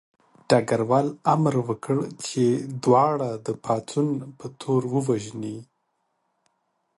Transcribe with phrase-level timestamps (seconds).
[0.49, 2.43] ډګروال امر وکړ چې
[2.83, 5.57] دواړه د پاڅون په تور ووژني